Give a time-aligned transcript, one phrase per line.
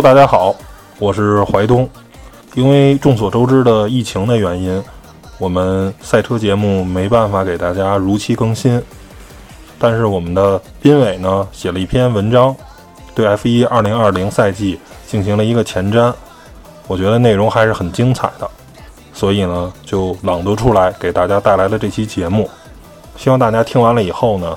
[0.00, 0.54] 大家好，
[1.00, 1.88] 我是怀东。
[2.54, 4.80] 因为众所周知的疫情的原因，
[5.38, 8.80] 我们赛车节目没办法给大家如期更新。
[9.76, 12.54] 但是我们的斌伟呢，写了一篇文章，
[13.12, 16.14] 对 F1 2020赛季进行了一个前瞻，
[16.86, 18.48] 我觉得内容还是很精彩的，
[19.12, 22.48] 所以呢，就朗读出来给大家带来了这期节目。
[23.16, 24.56] 希望大家听完了以后呢，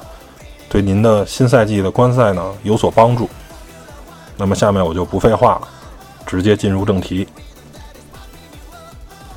[0.69, 3.28] 对您的新赛季的观赛呢有所帮助。
[4.42, 5.67] 那么下面我就不废话了，
[6.25, 7.28] 直接进入正题。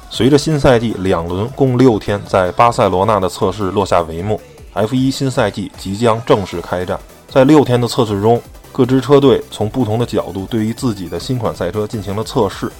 [0.09, 4.41] 随着新赛季两轮共六天在巴塞罗那的测试落下帷幕
[4.73, 6.99] ，F1 新赛季即将正式开战。
[7.29, 8.41] 在六天的测试中，
[8.73, 12.73] 各支车队从不同的角度对于自己的新款赛车进行了测试。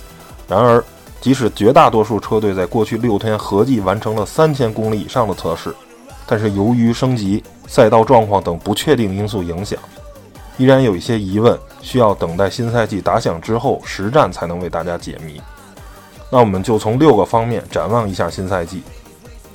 [0.49, 0.83] 然而，
[1.21, 5.75] 即使绝大多数车队在过去六天合计完成了三千公里以上的测试，
[6.27, 9.79] 但是由于升级、赛道状况等不确定因素影响，
[10.57, 15.41] 依然有一些疑问需要等待新赛季打响之后实战才能为大家解谜。
[16.31, 18.83] 那我们就从六个方面展望一下新赛季，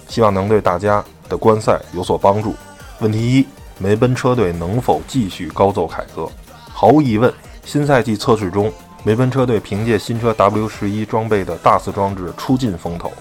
[0.08, 2.53] 希望能对大家的观赛有所帮助。
[3.00, 3.45] 问题一：
[3.78, 6.28] 梅奔车队能否继续高奏凯歌？
[6.72, 7.34] 毫无疑问，
[7.66, 8.72] 新赛季测试中，
[9.03, 13.11] 梅奔车队凭借新车 W 十一装备的大肆装置出尽风头。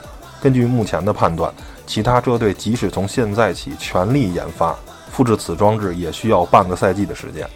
[0.41, 1.53] 根据目前的判断，
[1.87, 4.77] 其他车队即使从现在起全力研发
[5.11, 7.49] 复制此装置，也需要半个赛季的时间。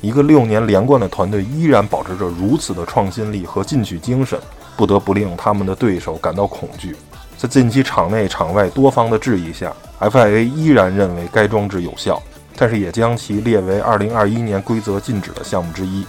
[0.00, 4.38] 一个六年连冠的团队依然保持着如此的创新力和进取精神。
[4.76, 6.94] 不得不令他们的对手感到恐惧。
[7.36, 12.22] 在近期场内场外多方的质疑下，FIA 依然认为该装置有效，
[12.54, 16.06] 但是也将其列为2021年规则禁止的项目之一，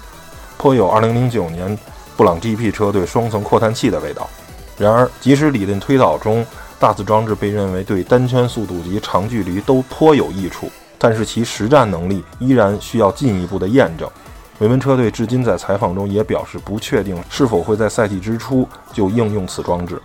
[0.59, 1.75] 颇有2009年
[2.15, 4.29] 布朗 GP 车队双层扩散器的味道。
[4.77, 6.45] 然而，即使理论推导中
[6.77, 14.07] 大字装置被认为对单圈速度及长距离都颇有益处，但是其实战能力依然需要进一步的验证。
[14.59, 19.99] 梅奔车队至今在采访中也表示不确定是否会在赛季之初就应用此装置。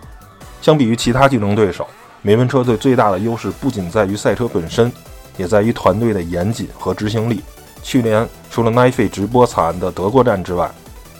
[0.61, 1.85] 相比于其他竞争对手，
[2.21, 4.89] 梅奔车队最大的优势不仅在于赛车本身，
[5.35, 7.43] 也在于团队的严谨和执行力。
[7.83, 10.71] 去年除了奈飞直播惨案的德国站之外，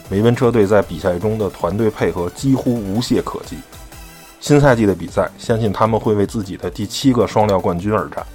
[0.09, 3.57] 梅奔车队在比赛中的团队配合几乎无懈可击。
[4.39, 8.25] 新赛季的比赛，相信他们会为自己的第七个双料冠军而战。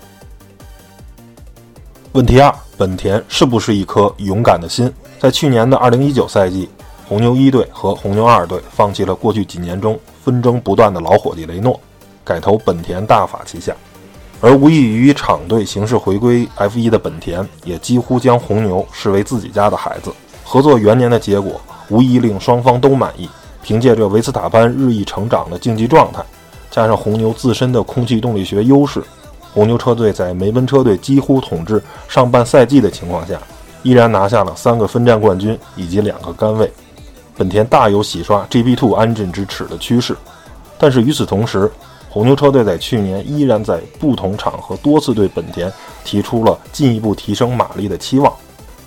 [2.13, 4.93] 问题二：本田是不是一颗勇敢的心？
[5.21, 6.69] 在去年的2019赛季，
[7.07, 11.79] 红牛一队和红牛二队放弃了过去几年中纷争不断的老伙计雷诺，
[12.25, 13.73] 改投本田大法旗下。
[14.41, 20.13] 而无异于以厂队形式回归 F1 的本田，也几乎将红牛视为自己家的孩子。
[20.43, 21.61] 合作元年的结果，
[21.91, 23.31] 无疑令双方都满意。
[23.63, 26.25] 凭借着维斯塔潘日益成长的竞技状态，
[26.73, 29.01] 加上红牛自身的空气动力学优势。
[29.53, 33.41] 红牛车队在梅奔车队几乎统治上半赛季的情况下，
[33.83, 36.71] 依然拿下了三个分站冠军以及两个杆位。
[37.37, 40.17] 本田大有洗刷 GP2 engine 之耻的趋势。
[40.79, 41.71] 但是与此同时，
[42.09, 45.73] 红牛车队在去年依然在不同场合多次对本田
[46.05, 48.33] 提出了进一步提升马力的期望。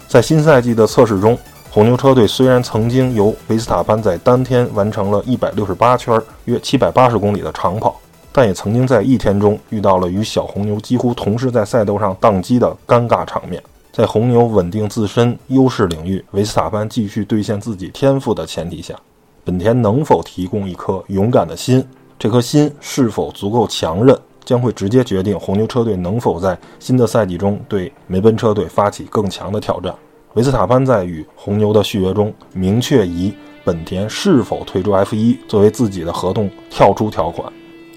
[0.07, 1.37] 在新赛季的测试中，
[1.71, 7.99] 红牛车队虽然曾经由维斯塔潘在当天完成了一百六十八圈约七百八十公里的长跑。
[8.33, 13.61] 但也曾经在一天中遇到了与小红牛几乎同时在赛道上宕机的尴尬场面。
[13.91, 18.95] 在红牛稳定自身优势领域，维斯塔潘继续兑现自己天赋的前提下，
[19.43, 21.85] 本田能否提供一颗勇敢的心？
[22.17, 29.93] 这颗心是否足够强韧，将会直接决定红牛车队能否在新的赛季中对梅奔车队发起更强的挑战。
[30.33, 33.31] 维斯塔潘在与红牛的续约中明确以
[33.63, 37.53] 本田是否退出 F1 作为自己的合同跳出条款。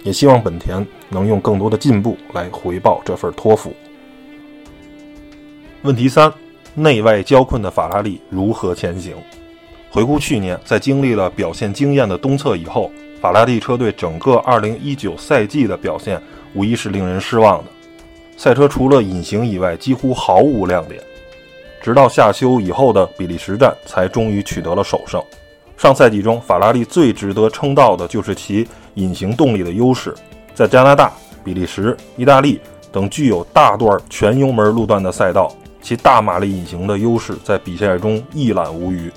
[0.06, 3.74] 也希望本田能用更多的进步来回报这份托付。
[5.82, 6.32] 问题三：
[6.74, 9.16] 内外交困的法拉利如何前行？
[9.90, 12.88] 回顾去年，在经历了表现惊艳的东侧以后，
[13.20, 16.22] 法拉利车队整个2019赛季的表现
[16.54, 17.70] 无疑是令人失望的。
[18.36, 21.02] 赛车除了隐形以外，几乎毫无亮点。
[21.82, 25.20] 直到夏休以后的比利时站，才终于取得了首胜。
[25.76, 28.66] 上赛季中，法拉利最值得称道的就是其。
[28.96, 30.14] 隐形动力的优势，
[30.54, 31.12] 在加拿大、
[31.44, 32.58] 比利时、意大利
[32.90, 39.12] 等具有大段全油门路段的赛道，其大马力隐形的优势在比赛中一览无余。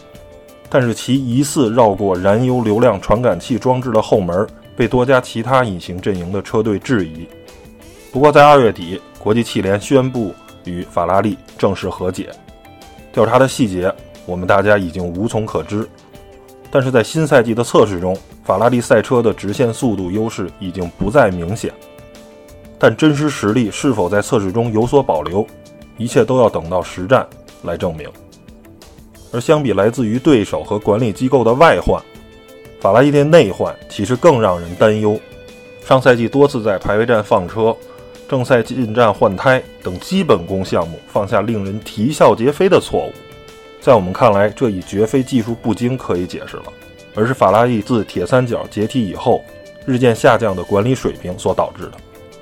[0.69, 4.45] 但是其疑似绕过燃油流量传感器装置的后门，
[4.75, 7.25] 被多家其他隐形阵营的车队质疑。
[8.11, 10.33] 不过在二月底，国际汽联宣布
[10.65, 12.29] 与法拉利正式和解，
[13.13, 13.89] 调查的细节
[14.25, 15.87] 我们大家已经无从可知。
[16.71, 21.73] 但是在新赛季的测试中，法拉利赛车的直线速度优势已经不再明显，
[22.77, 25.45] 但真实实力是否在测试中有所保留，
[25.97, 27.25] 一切都要等到实战
[27.63, 28.07] 来证明。
[29.31, 32.01] 而相比来自于对手和管理机构的外患，
[32.79, 35.19] 法拉利的内患其实更让人担忧。
[35.85, 37.75] 上赛季多次在排位战放车、
[38.27, 43.13] 正赛进站换胎等基本功项目犯下令人啼笑皆非的错误，
[43.81, 46.65] 在我们看来，这已绝非技术不精可以解释了，
[47.15, 49.43] 而是法拉利自铁三角解体以后
[49.85, 51.93] 日渐下降的管理水平所导致的。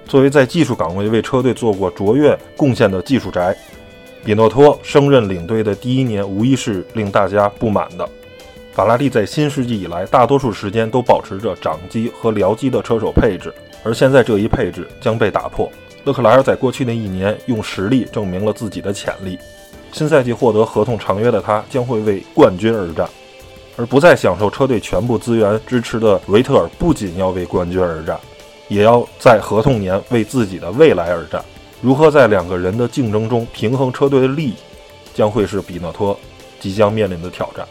[0.06, 3.56] 作为在技术岗位为车队做过卓越贡献的技术宅，
[4.24, 8.10] 比诺托升任领队的第一年无疑是令大家不满的。
[8.74, 13.54] 法拉利在新世纪以来，大多数时间都保持着掌机和僚机的车手配置，
[13.84, 15.72] 而现在这一配置将被打破。
[16.04, 19.38] 勒克莱尔在过去的一年用实力证明了自己的潜力，
[19.98, 23.10] 新赛季获得合同长约的他将会为冠军而战，
[23.76, 28.16] 而不再享受车队全部资源支持的维特尔不仅要为冠军而战。
[28.68, 31.42] 也要在合同年为自己的未来而战。
[31.82, 34.56] 如何在两个人的竞争中平衡车队的利益，
[35.14, 36.20] 将会是比诺托
[36.60, 37.66] 即将面临的挑战。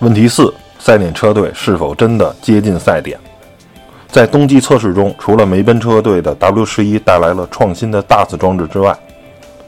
[0.00, 3.16] 问题四：赛点车队是否真的接近赛点？
[4.08, 8.92] 在冬季测试中，除了梅奔车队的 W 十一带来了创新的大 s 装置之外，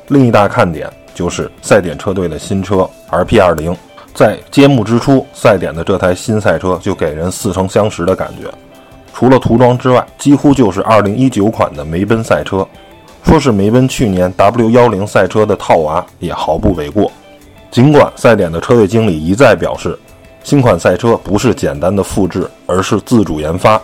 [0.09, 3.77] 另一大看点就是赛点车队的新车 RP 二零。
[4.15, 8.53] 在揭幕之初，赛点的这台新赛车就给人似曾相识的感觉。
[9.15, 12.67] 除了涂装之外，几乎就是2019款的梅奔赛车。
[13.25, 17.11] 说是梅奔去年 W10 赛车的套娃也毫不为过。
[17.71, 19.97] 尽管赛点的车队经理一再表示，
[20.43, 23.81] 新款赛车不是简单的复制，而是自主研发，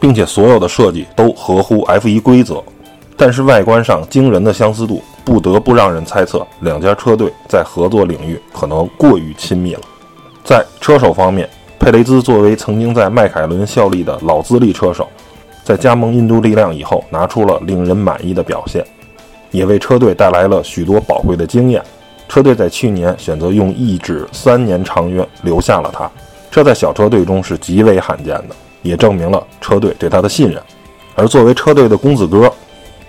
[0.00, 2.62] 并且所有的设计都合乎 F1 规则，
[3.16, 9.80] 但是外观上惊人的相似度不得不让人猜测，两家车队在合作领域可能过于亲密了。
[10.44, 11.50] 在车手方面，
[11.80, 15.08] 佩雷兹作为曾经在迈凯伦效力的老资历车手，
[15.64, 18.86] 在加盟印度力量以后，拿出了令人满意的表现，
[19.50, 21.82] 也为车队带来了许多宝贵的经验。
[22.28, 26.08] 车队在去年选择用一纸三年长约留下了他，
[26.52, 30.62] 这在小车队中是极为罕见的，也证明了车队对他的信任。
[31.16, 32.52] 而作为车队的公子哥，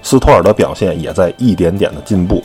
[0.08, 2.42] 斯托尔的表现也在一点点的进步。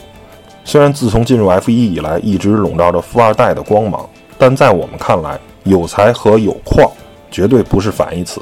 [0.65, 4.05] 虽然自从进入 F1 以来一直笼罩着富二代的光芒，
[4.37, 6.91] 但在我们看来，有才和有矿
[7.31, 8.41] 绝对不是反义词。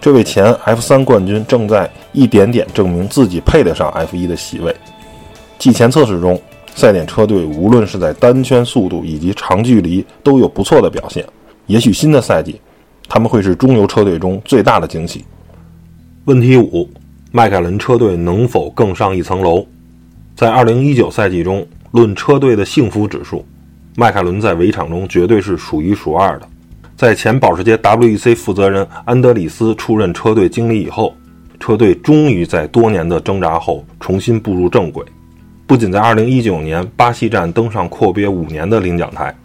[0.00, 4.74] 这位前 F3 冠军正在一点点证明自己配得上 F1 的席位。
[5.60, 6.36] 季前测试中，
[6.74, 11.24] 赛点车队无论是在单圈速度以及长距离都有不错的表现。
[11.66, 12.60] 也许新的赛季，
[13.08, 15.24] 他们会是中游车队中最大的惊喜。
[16.24, 16.88] 问题五：
[17.36, 19.62] 迈凯伦车队能否更上一层楼？
[20.34, 23.44] 在2019赛季中，论车队的幸福指数，
[23.94, 26.48] 迈凯伦在围场中绝对是数一数二的。
[26.96, 31.14] 在前保时捷 WEC 负责人安德里斯出任车队经理以后，
[31.60, 35.04] 车队终于在多年的挣扎后重新步入正轨。
[35.66, 39.36] 不仅在2019年巴西站登上阔别五年的领奖台，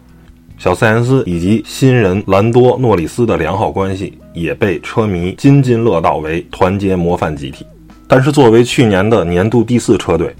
[0.58, 7.66] 小塞恩斯以及新人兰多诺里斯的良好关系也被车迷津津乐道为团结模范集体。
[8.13, 10.36] 但是，作为去年的年度第四车队，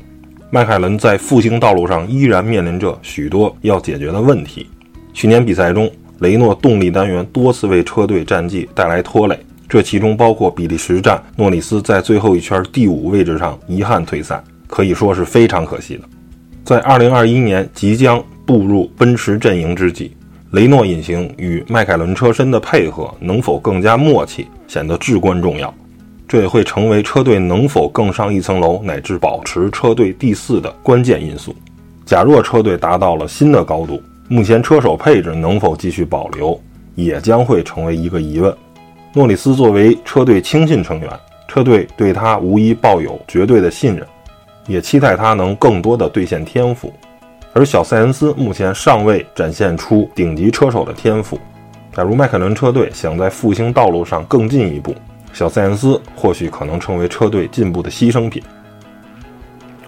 [0.49, 4.67] 迈凯伦在复兴道路上依然面临着许多要解决的问题。
[5.13, 16.03] 去年比赛中，雷诺动力单元多次为车队战绩带来拖累，这其中包括比利时站诺里斯在最后一圈第五位置上遗憾退赛，可以说是非常可惜的。
[16.65, 20.11] 在2021年即将步入奔驰阵营之际，
[20.51, 25.73] 雷诺引擎与迈凯伦车身的配合能否更加默契，显得至关重要。
[26.31, 31.53] 这也会成为车队能否更上一层楼，乃至保持车队第四的关键因素。
[32.05, 36.57] 假若车队达到了新的高度，目前车手配置能否继续保留，
[36.95, 38.55] 也将会成为一个疑问。
[39.11, 41.09] 诺里斯作为车队亲信成员，
[41.50, 44.07] 车队对他无疑抱有绝对的信任，
[44.67, 46.93] 也期待他能更多的兑现天赋。
[47.51, 51.38] 而小塞恩斯目前尚未展现出顶级车手的天赋。
[51.93, 54.95] 假如迈凯伦车队想在复兴道路上更进一步，
[55.33, 58.41] 小塞恩斯或许可能成为车队进步的牺牲品。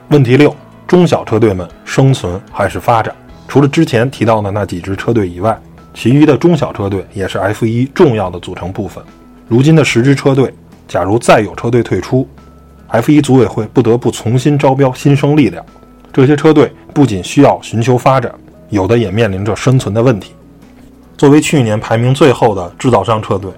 [0.10, 0.56] 问题六：
[0.88, 3.14] 中小车队们生存还是发展？
[3.48, 5.60] 除了之前提到的那几支车队以外，
[5.94, 9.04] 其余的中小车队也是 F1 重要的组成部分。
[9.48, 10.54] 如今的十支车队，
[10.88, 12.28] 假如再有车队退出
[12.90, 15.64] ，F1 组委会不得不重新招标新生力量。
[16.12, 18.34] 这些车队不仅需要寻求发展，
[18.70, 20.34] 有的也面临着生存的问题。
[21.18, 23.52] 作为去年排名最后的制造商车队，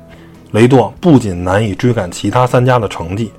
[0.55, 3.29] 雷诺不仅难以追赶其他三家的成绩，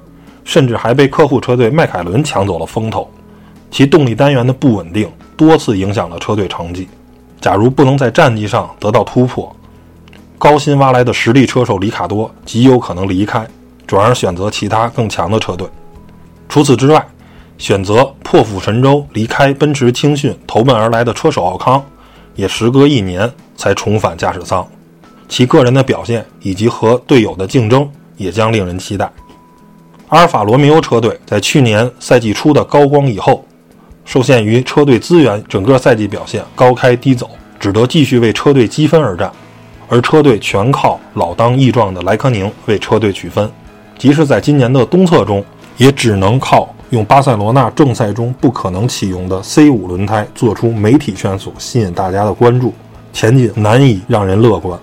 [0.44, 3.10] 甚至还被客户车队迈凯伦抢走了风头。
[3.70, 5.10] 其动力单元的不稳定。
[5.34, 6.86] 多次影响了车队成绩。
[7.40, 9.54] 假如不能在战绩上得到突破，
[10.38, 13.46] 高薪挖来的实力车手里卡多极有可能离开，
[13.86, 15.66] 转而选择其他更强的车队。
[16.48, 17.06] 除此之外，
[17.58, 21.82] 选择破釜沉舟离开奔驰青训投奔而来的车手奥康，
[22.34, 24.66] 也时隔一年才重返驾驶舱，
[25.28, 29.10] 其个人的表现以及和队友的竞争也将令人期待。
[30.08, 33.44] 阿尔法罗密欧车队在去年赛季初的高光以后，
[34.04, 37.28] 受限于车队资源，整个赛季表现高开低走，
[37.58, 39.30] 只得继续为车队积分而战。
[39.88, 43.50] 而车队全靠老当益壮的莱科宁为车队取分，
[43.98, 45.44] 即使在今年的东侧中，
[45.76, 52.72] 也只能靠用巴塞罗那正赛中不可能启用的 C5 轮胎做出媒体圈速，吸引大家的关注，
[53.12, 54.78] 前景难以让人乐观。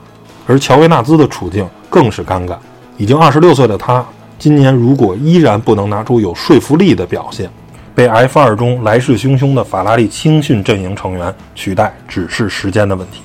[0.45, 2.55] 而乔维纳兹的处境更是尴尬，
[2.97, 4.05] 已经二十六岁的他，
[4.37, 7.49] 今年如果依然不能拿出有说服力的表现，
[7.95, 13.21] 被 F2 中来势汹汹的法拉利青训阵营成员取代，只是时间的问题。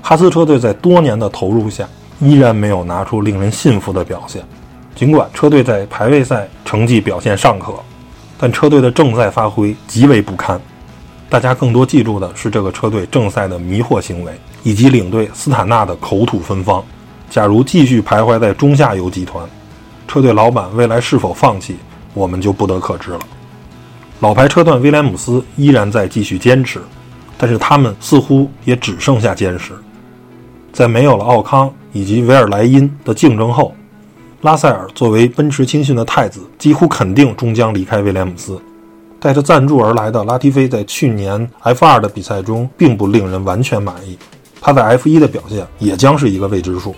[0.00, 1.86] 哈斯车队在多年的投入下，
[2.20, 4.42] 依然没有拿出令人信服的表现。
[4.94, 7.74] 尽管车队在排位赛成绩表现尚可，
[8.38, 10.60] 但车队的正赛发挥极为不堪。
[11.32, 16.84] 大家更多记住的是这个车队正赛的迷惑行为，以及领队斯坦纳的口吐芬芳。
[17.30, 19.48] 假如继续徘徊在中下游集团，
[20.06, 21.76] 车队老板未来是否放弃，
[22.12, 23.20] 我们就不得可知了。
[24.20, 26.82] 老牌车段威廉姆斯依然在继续坚持，
[27.38, 29.72] 但是他们似乎也只剩下坚持。
[30.70, 33.74] 在没有了奥康以及维尔莱因的竞争后，
[34.42, 38.60] 拉塞尔作为奔驰青训的太子，几乎肯定终将离开威廉姆斯。
[39.22, 44.18] 带着赞助而来的拉蒂菲在去年 F2 的比赛中并不令人完全满意，
[44.60, 46.92] 他在 F1 的表现也将是一个未知数。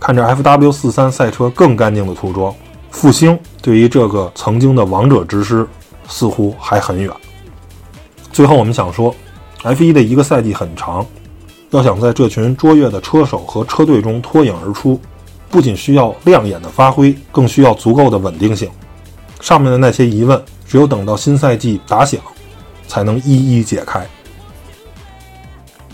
[0.00, 2.54] 看着 FW43 赛车更干净的涂装，
[2.90, 5.66] 复兴对于这个曾经的王者之师
[6.08, 7.12] 似乎还很远。
[8.32, 9.14] 最后，我们想说
[9.62, 11.04] ，F1 的一个赛季很长。
[11.72, 14.98] 要想在这群卓越的车手和车队中脱颖而出，
[15.50, 18.70] 不仅需要亮眼的发挥，更需要足够的稳定性。
[19.42, 22.20] 上面的那些疑问，只有等到新赛季打响，
[22.86, 24.06] 才能一一解开。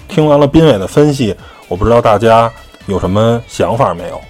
[0.06, 1.34] 听完了斌伟的分析，
[1.66, 2.52] 我不知道大家
[2.84, 4.20] 有什么想法没有？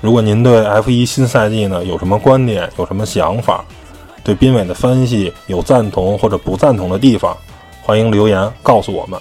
[0.00, 3.64] 如果您对 F1 新赛季呢有什么观点，有什么想法，
[4.22, 7.36] 对斌伟的分析有赞同或者不赞同的地方，
[7.82, 9.20] 欢迎留言告诉我们。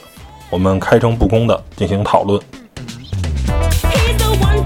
[0.51, 2.39] 我们开诚布公的进行讨论。
[3.81, 4.63] He's the one